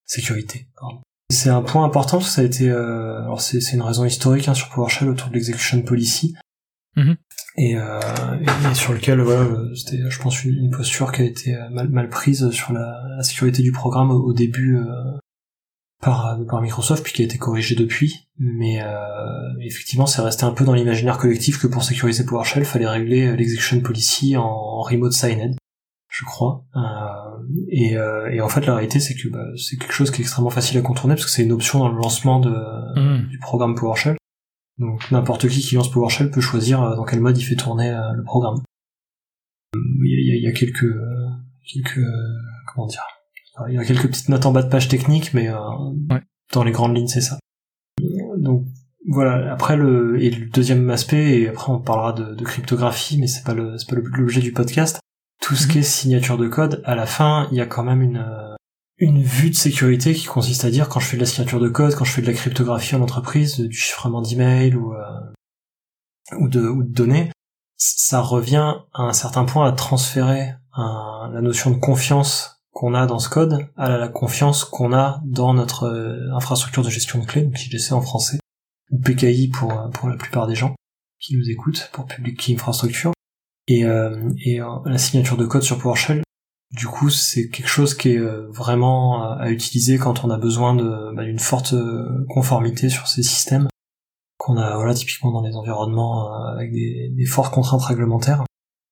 [0.05, 0.67] Sécurité.
[0.77, 0.99] Pardon.
[1.29, 4.03] C'est un point important parce que ça a été euh, alors c'est c'est une raison
[4.03, 6.35] historique hein, sur PowerShell autour de l'execution policy
[6.95, 7.15] Mhm.
[7.55, 7.99] Et, euh,
[8.71, 11.89] et, sur lequel voilà euh, c'était je pense une, posture qui a été euh, mal
[11.89, 14.83] mal prise sur la, la sécurité du programme au, au début euh,
[16.01, 18.27] par par Microsoft puis qui a été corrigée depuis.
[18.39, 18.87] Mais euh,
[19.61, 23.35] effectivement c'est resté un peu dans l'imaginaire collectif que pour sécuriser PowerShell fallait régler euh,
[23.35, 25.55] l'execution policy en, en remote signed
[26.09, 26.63] je crois.
[26.75, 26.79] Euh,
[27.69, 30.23] et, euh, et en fait la réalité c'est que bah, c'est quelque chose qui est
[30.23, 32.53] extrêmement facile à contourner parce que c'est une option dans le lancement de,
[32.95, 33.27] Mhm.
[33.29, 34.17] du programme PowerShell
[34.77, 37.89] donc n'importe qui qui lance PowerShell peut choisir euh, dans quel mode il fait tourner
[37.91, 38.61] euh, le programme.
[39.75, 41.29] Il y a, il y a- quelques euh,
[41.71, 41.99] quelques
[42.73, 43.03] comment dire.
[43.69, 45.59] Il y a quelques petites notes en bas de page technique mais euh,
[46.09, 46.21] Ouais.
[46.53, 47.37] dans les grandes lignes c'est ça.
[48.37, 48.65] Donc
[49.07, 49.51] voilà.
[49.53, 53.43] Après le et le deuxième aspect et après on parlera de, de cryptographie mais c'est
[53.43, 54.99] pas le c'est pas l'objet du podcast.
[55.41, 55.71] Tout ce Mhm.
[55.71, 58.25] qui est signature de code à la fin il y a quand même une
[59.03, 61.69] une vue de sécurité qui consiste à dire quand je fais de la signature de
[61.69, 66.47] code quand je fais de la cryptographie en entreprise du chiffrement d'email ou euh, ou
[66.47, 67.29] de données
[67.75, 73.19] ça revient à un certain point à transférer la notion de confiance qu'on a dans
[73.19, 77.43] ce code à la, confiance qu'on a dans notre euh, infrastructure de gestion de clés,
[77.43, 78.39] donc IGC en français,
[78.89, 80.73] ou PKI pour, euh, pour la plupart des gens
[81.19, 83.11] qui nous écoutent, pour Public Key Infrastructure.
[83.67, 86.22] Et, la signature de code sur PowerShell,
[86.73, 90.37] du coup, c'est quelque chose qui est euh, vraiment à, à utiliser quand on a
[90.37, 93.67] besoin de- bah, d'une forte euh, conformité sur ces systèmes
[94.37, 98.43] qu'on a voilà typiquement dans les environnements euh, avec des, des fortes contraintes réglementaires.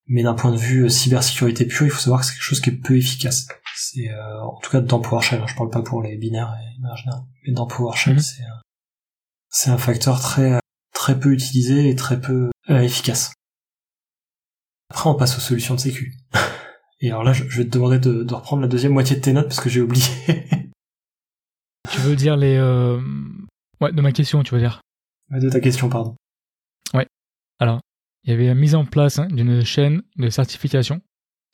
[0.07, 2.61] Mais d'un point de vue euh, cybersécurité pure, il faut savoir que c'est quelque chose
[2.61, 3.47] qui est peu efficace.
[3.75, 5.41] C'est euh, en tout cas dans PowerShell.
[5.41, 8.19] hein, je parle pas pour les binaires et imaginaires, mais dans PowerShell, Mhm.
[8.19, 8.59] c'est euh,
[9.49, 10.59] c'est un facteur très euh,
[10.93, 13.33] très peu utilisé et très peu euh, efficace.
[14.91, 16.13] Après, on passe aux solutions de sécu.
[17.01, 19.21] Et alors là, je, je vais te demander de, de reprendre la deuxième moitié de
[19.21, 20.05] tes notes parce que j'ai oublié.
[21.91, 22.55] Tu veux dire les...
[22.57, 23.01] euh,
[23.81, 24.81] Ouais, de ma question, tu veux dire?
[25.31, 26.15] de ta question, pardon.
[28.23, 31.01] Il y avait la mise en place hein, d'une chaîne de certification.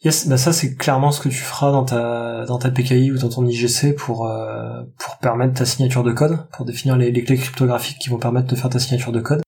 [0.03, 3.17] Yes, bah ça c'est clairement ce que tu feras dans ta dans ta PKI ou
[3.17, 7.23] dans ton IGC pour euh, pour permettre ta signature de code, pour définir les, les
[7.23, 9.41] clés cryptographiques qui vont permettre de faire ta signature de code.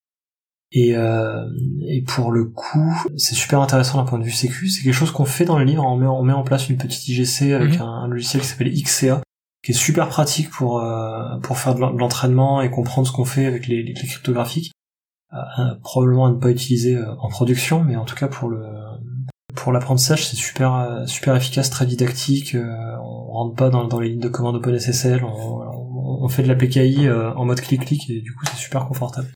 [0.71, 1.45] Et euh,
[1.87, 4.69] et pour le coup, c'est super intéressant d'un point de vue sécu.
[4.69, 5.83] C'est quelque chose qu'on fait dans le livre.
[5.83, 7.81] On met on met en place une petite IGC avec Mhm.
[7.81, 9.21] un, un logiciel qui s'appelle XCA,
[9.65, 13.11] qui est super pratique pour euh, pour faire de l'en- de l'entraînement et comprendre ce
[13.11, 14.71] qu'on fait avec les, cryptographiques.
[15.33, 15.37] Euh,
[15.83, 18.63] probablement à ne pas utiliser euh, en production, mais en tout cas pour le
[19.55, 22.53] pour l'apprentissage, c'est super euh, super efficace, très didactique.
[22.55, 25.23] euh, on rentre pas dans, dans les lignes de commande OpenSSL.
[25.23, 28.85] On, on, fait de la PKI euh, en mode clic-clic et du coup c'est super
[28.87, 29.29] confortable.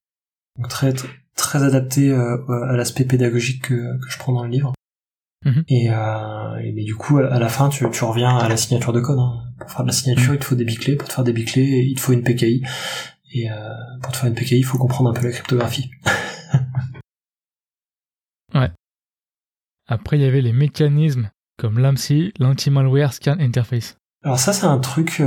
[0.57, 0.93] Donc très
[1.35, 2.37] très adapté euh,
[2.69, 4.73] à l'aspect pédagogique que, que je prends dans le livre.
[5.45, 5.63] Mhm.
[5.67, 8.93] Et, euh, et mais du coup à la fin tu, tu reviens à la signature
[8.93, 9.19] de code.
[9.19, 9.41] hein.
[9.59, 10.35] Pour faire de la signature, Mhm.
[10.35, 10.95] il te faut des biclés.
[10.95, 12.63] Pour te faire des biclés, il te faut une PKI.
[13.33, 13.55] Et euh,
[14.01, 15.89] pour te faire une PKI, il faut comprendre un peu la cryptographie.
[19.87, 23.97] Après, il y avait les mécanismes comme l'AMSI, l'Anti-Malware Scan Interface.
[24.23, 25.21] Alors ça c'est un truc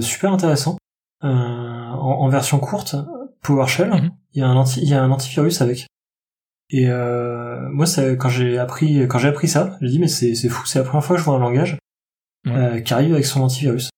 [0.00, 0.76] super intéressant.
[1.20, 2.96] En, en version courte,
[3.42, 4.10] PowerShell, Mhm.
[4.34, 5.86] il y a un anti, il y a un antivirus avec.
[6.70, 10.34] Et euh, moi, ça, quand j'ai appris, quand j'ai appris ça, j'ai dit mais c'est
[10.34, 11.78] c'est fou, c'est la première fois que je vois un langage
[12.46, 12.52] Ouais.
[12.54, 13.90] euh, qui arrive avec son antivirus.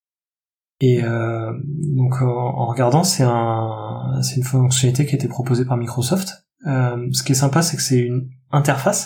[0.81, 5.64] Et euh, donc en, en regardant, c'est un, c'est une fonctionnalité qui a été proposée
[5.66, 6.44] par Microsoft.
[6.66, 9.05] Euh, ce qui est sympa, c'est que c'est une interface.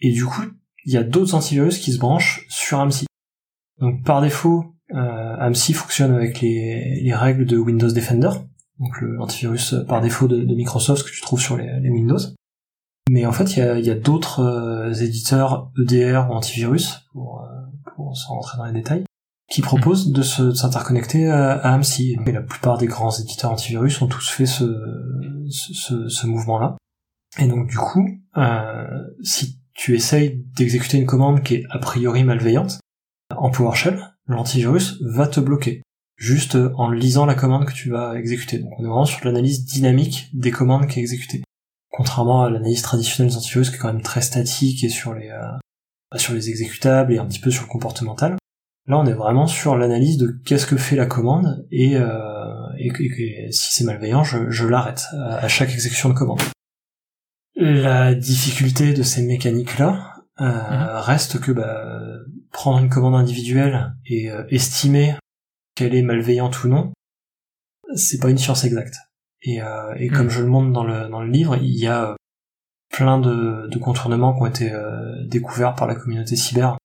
[0.00, 0.42] Et du coup,
[0.84, 3.06] il y a d'autres antivirus qui se branchent sur AMSI.
[3.80, 8.30] Donc par défaut, euh, AMSI fonctionne avec les, les règles de Windows Defender,
[8.80, 12.18] donc le- l'antivirus euh, par défaut de, Microsoft que tu trouves sur les, Windows.
[13.08, 17.46] Mais en fait, il y a, d'autres euh, éditeurs EDR ou antivirus, pour, euh,
[18.28, 19.04] rentrer dans les détails,
[19.50, 22.16] qui proposent de s'interconnecter à, à AMSI.
[22.26, 24.64] Et la plupart des grands éditeurs antivirus ont tous fait ce,
[25.50, 26.76] ce, mouvement-là.
[27.38, 32.24] Et donc du coup, euh, si tu essayes d'exécuter une commande qui est a priori
[32.24, 32.80] malveillante,
[33.36, 35.82] en PowerShell, l'antivirus va te bloquer,
[36.20, 38.58] juste en lisant la commande que tu vas exécuter.
[38.58, 41.42] Donc on est vraiment sur l'analyse dynamique des commandes qui est exécutée.
[41.90, 45.30] Contrairement à l'analyse traditionnelle des antivirus qui est quand même très statique et sur les,
[45.30, 45.40] euh,
[46.12, 48.36] bah, sur les exécutables et un petit peu sur le comportemental.
[48.86, 52.12] Là on est vraiment sur l'analyse de qu'est-ce que fait la commande et, euh,
[52.78, 56.40] et, et- et si c'est malveillant, je, je l'arrête à, à chaque exécution de commande.
[57.56, 61.00] La difficulté de ces mécaniques-là euh, Mhm.
[61.00, 61.82] reste que bah,
[62.52, 65.14] prendre une commande individuelle et euh, estimer
[65.74, 66.92] qu'elle est malveillante ou non,
[67.94, 68.96] c'est pas une science exacte.
[69.42, 70.30] Et, euh, et comme Mhm.
[70.30, 72.16] je le montre dans le, dans le livre, il y a
[72.90, 74.72] plein de, de contournements qui ont été
[75.26, 76.76] découverts par la communauté cyber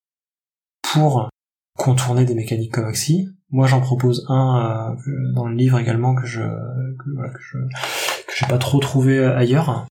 [0.93, 1.29] pour
[1.77, 3.27] contourner des mécaniques Covaxi.
[3.49, 4.95] Moi, j'en propose un
[5.33, 9.23] dans le livre également que je que, voilà, que je que j'ai pas trop trouvé
[9.23, 9.87] ailleurs,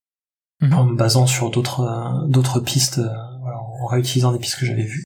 [0.61, 0.73] mhm.
[0.73, 3.01] en me basant sur d'autres d'autres pistes,
[3.41, 5.05] voilà, en réutilisant des pistes que j'avais vues.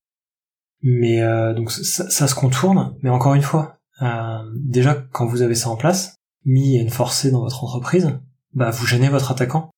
[0.82, 1.20] Mais
[1.54, 5.70] donc ça, ça, se contourne, mais encore une fois, euh, déjà quand vous avez ça
[5.70, 8.18] en place, mis et enforcé dans votre entreprise,
[8.54, 9.70] bah vous gênez votre attaquant.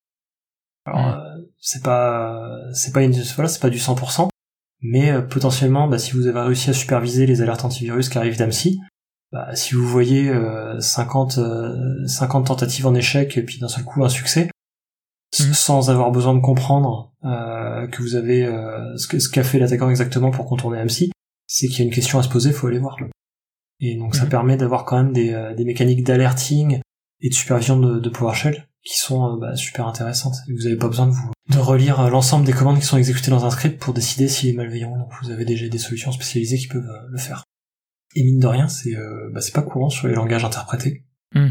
[0.84, 4.28] Alors euh, c'est pas c'est pas une voilà, c'est pas du 100%,
[4.82, 8.38] mais euh, potentiellement bah, si vous avez réussi à superviser les alertes antivirus qui arrivent
[8.38, 8.80] d'AMSI,
[9.32, 10.32] bah, si vous voyez
[10.78, 11.38] 50
[12.06, 14.50] 50 tentatives en échec et puis d'un seul coup un succès,
[15.38, 15.52] mmh.
[15.52, 18.44] sans avoir besoin de comprendre que vous avez
[18.96, 21.12] ce qu'a fait l'attaquant exactement pour contourner AMSI,
[21.46, 22.96] c'est qu'il y a une question à se poser, faut aller voir.
[23.80, 24.30] Et donc ça mhm.
[24.30, 26.80] permet d'avoir quand même des, euh, des mécaniques d'alerting
[27.20, 30.36] et de supervision de, de PowerShell qui sont euh, bah, super intéressantes.
[30.48, 32.98] Et vous n'avez pas besoin de vous de relire euh, l'ensemble des commandes qui sont
[32.98, 34.96] exécutées dans un script pour décider s'il est malveillant.
[34.96, 37.44] Donc vous avez déjà des solutions spécialisées qui peuvent le faire.
[38.14, 38.94] Et mine de rien, c'est
[39.32, 41.04] bah, c'est pas courant sur les langages interprétés.
[41.34, 41.50] Mm.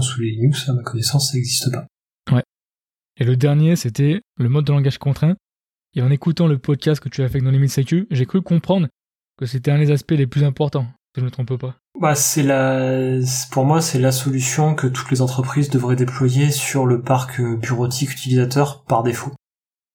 [0.00, 1.86] sous les Linux, à ma connaissance, ça n'existe pas.
[2.30, 2.42] Ouais.
[3.18, 5.34] Et le dernier, c'était le mode de langage contraint.
[5.94, 8.88] Et en écoutant le podcast que tu as fait dans Limit Sécu, j'ai cru comprendre
[9.38, 11.76] que c'était un des aspects les plus importants je ne me trompe pas.
[12.00, 13.20] Bah, c'est la,
[13.52, 17.56] pour moi, c'est la solution que toutes les entreprises devraient déployer sur le parc euh,
[17.56, 19.30] bureautique utilisateur par défaut.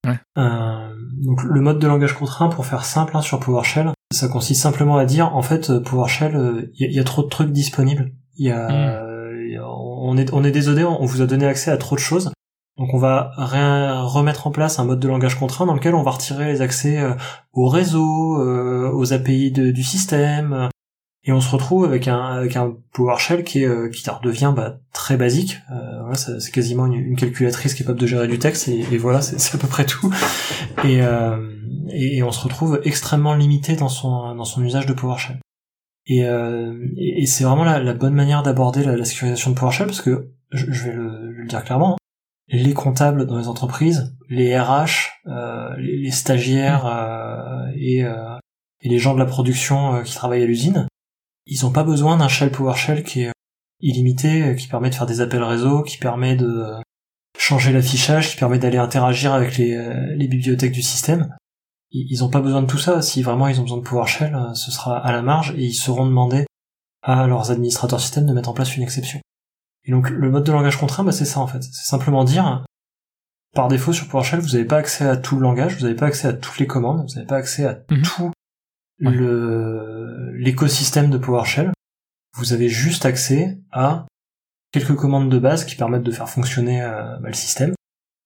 [0.08, 0.18] Ouais.
[0.38, 4.62] Euh, donc, le mode de langage contraint, pour faire simple hein, sur PowerShell, ça consiste
[4.62, 8.14] simplement à dire, en fait, euh, PowerShell, il y, a trop de trucs disponibles.
[8.38, 9.04] Il y a,
[9.62, 12.32] on est, on est désolé, on vous a donné accès à trop de choses.
[12.78, 16.12] Donc on va remettre en place un mode de langage contraint dans lequel on va
[16.12, 16.98] retirer les accès
[17.52, 20.70] au réseau, aux API du système,
[21.26, 24.80] et on se retrouve avec un avec un PowerShell qui est euh, qui redevient bah,
[24.94, 25.58] très basique.
[25.72, 29.58] Euh, voilà, c'est quasiment une, calculatrice capable de gérer du texte et, voilà, c'est à
[29.58, 30.14] peu près tout.
[30.86, 31.56] Et, euh,
[31.90, 35.40] et, on se retrouve extrêmement limité dans son dans son usage de PowerShell.
[36.06, 39.88] Et, euh, et, c'est vraiment la, la, bonne manière d'aborder la, la, sécurisation de PowerShell
[39.88, 41.98] parce que je, vais, le, le, dire clairement,
[42.48, 46.88] les comptables dans les entreprises, les RH, euh, les, les, stagiaires
[47.76, 50.88] et, et les gens de la production qui travaillent à l'usine,
[51.50, 53.32] ils ont pas besoin d'un shell PowerShell qui est
[53.82, 56.76] illimité, qui permet de faire des appels réseau, qui permet de
[57.38, 61.36] changer l'affichage, qui permet d'aller interagir avec les, euh, les, bibliothèques du système.
[61.92, 63.02] Ils ont pas besoin de tout ça.
[63.02, 65.74] Si vraiment ils ont besoin de PowerShell, euh, ce sera à la marge et ils
[65.74, 66.46] seront demandés
[67.02, 69.20] à leurs administrateurs système de mettre en place une exception.
[69.86, 71.64] Et donc le mode de langage contraint, bah, c'est ça en fait.
[71.64, 72.64] C'est simplement dire,
[73.56, 76.08] par défaut sur PowerShell, vous n'avez pas accès à tout le langage, vous n'avez pas
[76.08, 78.02] accès à toutes les commandes, vous n'avez pas accès à mhm.
[78.04, 78.32] tout
[79.00, 81.72] le l'écosystème de PowerShell.
[82.36, 84.06] Vous avez juste accès à
[84.72, 87.74] quelques commandes de base qui permettent de faire fonctionner euh, bah, le système,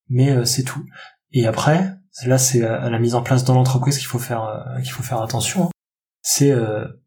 [0.09, 0.85] mais euh, c'est tout.
[1.31, 4.81] Et après, là c'est à la mise en place dans l'entreprise qu'il faut faire euh,
[4.81, 5.65] qu'il faut faire attention.
[5.65, 5.69] Hein.
[6.25, 6.53] C'est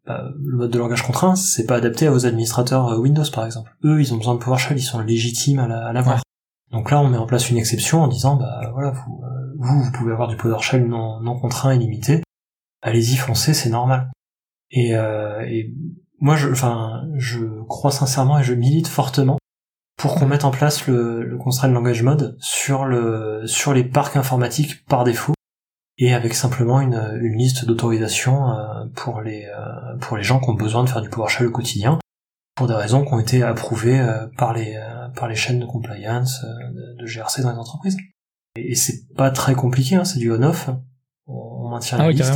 [0.05, 3.75] bah, le mode de langage contraint, c'est pas adapté à vos administrateurs Windows par exemple.
[3.83, 6.21] Eux, ils ont besoin de PowerShell, ils sont légitimes à l'avoir.
[6.71, 9.23] Donc là, on met en place une exception en disant bah voilà, vous
[9.59, 12.21] vous, vous pouvez avoir du PowerShell non non contraint et limité
[12.87, 14.11] allez-y, foncez, c'est normal.
[14.71, 15.75] Et, euh, et
[16.21, 19.39] moi, je, enfin, je crois sincèrement et je milite fortement
[19.99, 24.17] pour qu'on mette en place le, le constraint language mode sur le sur les parcs
[24.17, 25.35] informatiques par défaut
[25.99, 30.51] et avec simplement une, une liste d'autorisation euh, pour les euh, pour les gens qui
[30.51, 31.99] ont besoin de faire du PowerShell au quotidien
[32.55, 34.79] pour des raisons qui ont été approuvées euh, par les
[35.15, 37.97] par les chaînes de compliance de, GRC dans les entreprises.
[38.57, 40.71] Et, c'est pas très compliqué, hein, c'est du on-off.
[41.27, 42.33] On, maintient ah la liste.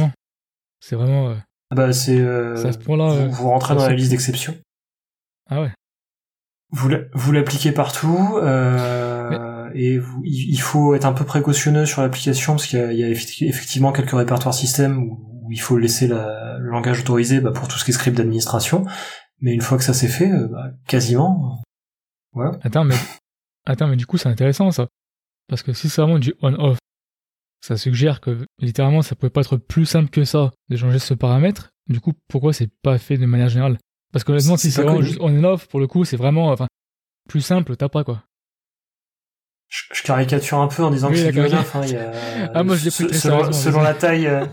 [0.81, 1.31] C'est vraiment.
[1.31, 1.35] Euh,
[1.71, 2.19] ah bah c'est.
[2.19, 3.27] Euh, à ce point-là.
[3.27, 4.57] Vous, rentrez dans la liste d'exception.
[5.49, 5.73] Ah ouais.
[6.73, 12.67] Vous l'appliquez partout euh, et vous, il faut être un peu précautionneux sur l'application parce
[12.67, 17.41] qu'il y, a effectivement quelques répertoires système où, il faut laisser la, le langage autorisé
[17.41, 18.87] bah, pour tout ce qui est script d'administration.
[19.41, 21.61] Mais une fois que ça s'est fait, bah, quasiment.
[22.33, 22.53] Voilà.
[22.63, 22.95] Attends mais
[23.67, 24.87] attends mais du coup c'est intéressant ça
[25.49, 26.79] parce que si c'est vraiment du on-off
[27.61, 31.15] ça suggère que littéralement ça pouvait pas être plus simple que ça de changer ce
[31.15, 31.71] paramètre.
[31.89, 33.79] Du coup, pourquoi c'est pas fait de manière générale?
[34.13, 36.49] Parce que honnêtement, si c'est vraiment juste on and off, pour le coup, c'est vraiment
[36.49, 36.67] enfin
[37.29, 38.23] plus simple, t'as pas quoi.
[39.71, 41.77] Je, caricature un peu en disant que c'est du on-off.
[41.77, 44.27] Hein, ah moi je l'ai pris très selon, selon la taille.
[44.27, 44.45] Euh.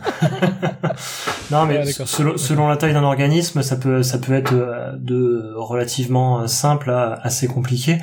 [1.51, 5.53] non mais selon, selon, la taille d'un organisme, ça peut ça peut être euh, de
[5.55, 7.97] relativement euh, simple à assez compliqué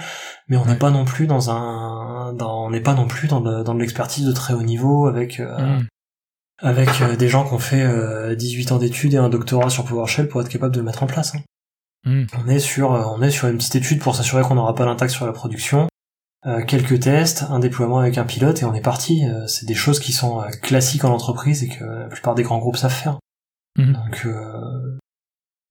[0.49, 3.41] mais on n'est pas non plus dans un, dans, on n'est pas non plus dans
[3.41, 5.89] de, dans de l'expertise de très haut niveau avec euh, mm.
[6.59, 9.85] avec euh, des gens qui ont fait 18 euh, ans d'études et un doctorat sur
[9.85, 11.35] PowerShell pour être capable de le mettre en place.
[11.35, 11.41] Hein.
[12.05, 12.25] Mm.
[12.39, 15.13] On est sur, on est sur une petite étude pour s'assurer qu'on n'aura pas l'impact
[15.13, 15.89] sur la production,
[16.67, 19.23] quelques tests, un déploiement avec un pilote et on est parti.
[19.47, 22.77] c'est des choses qui sont classiques en entreprise et que la plupart des grands groupes
[22.77, 23.19] savent faire.
[23.79, 23.95] Mhm.
[23.95, 24.27] Donc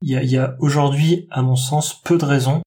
[0.02, 2.64] il y a, y a aujourd'hui, à mon sens, peu de raisons,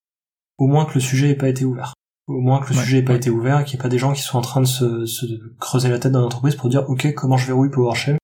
[0.58, 1.94] au moins que le sujet n'ait pas été ouvert.
[2.26, 3.98] Au moins que le sujet n'ait pas été ouvert et qu'il n'y ait pas des
[3.98, 5.26] gens qui sont en train de se, se
[5.60, 8.18] creuser la tête dans l'entreprise pour dire ok comment je verrouille PowerShell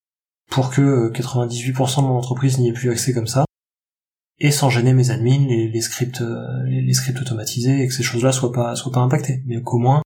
[0.51, 3.45] pour que 98% de mon entreprise n'y ait plus accès comme ça
[4.43, 8.33] et sans gêner mes admins, les, scripts, euh, les, scripts automatisés, et que ces choses-là
[8.33, 9.41] soient pas, soient pas impactées.
[9.47, 10.03] Mais qu'au moins,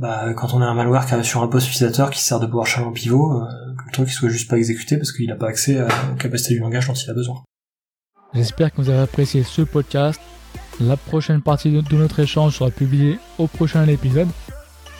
[0.00, 2.46] bah, quand on a un malware qui arrive sur un poste utilisateur qui sert de
[2.46, 3.44] PowerShell en pivot, euh,
[3.84, 6.86] le truc soit juste pas exécuté parce qu'il n'a pas accès aux capacités du langage
[6.86, 7.42] dont il a besoin.
[8.32, 10.20] J'espère que vous avez apprécié ce podcast.
[10.80, 14.28] La prochaine partie de, notre échange sera publiée au prochain épisode.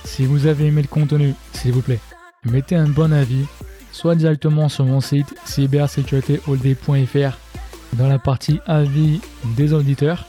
[0.05, 2.01] Si vous avez aimé le contenu, s'il vous plaît,
[2.45, 3.45] mettez un bon avis,
[3.93, 7.39] soit directement sur mon site cybersécuritéhold.fr
[7.93, 9.21] dans la partie avis
[9.57, 10.27] des auditeurs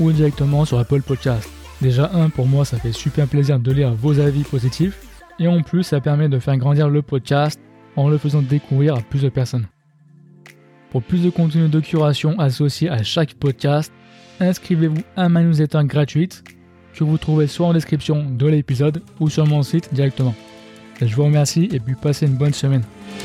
[0.00, 1.48] ou directement sur Apple Podcast.
[1.80, 4.98] Déjà un pour moi ça fait super plaisir de lire vos avis positifs
[5.38, 7.60] et en plus ça permet de faire grandir le podcast
[7.94, 9.66] en le faisant découvrir à plus de personnes.
[10.90, 13.92] Pour plus de contenu de curation associé à chaque podcast,
[14.40, 16.44] inscrivez-vous à ma newsletter gratuite
[16.94, 20.34] que vous trouvez soit en description de l'épisode ou sur mon site directement.
[21.00, 22.82] Je vous remercie et puis passez une bonne semaine.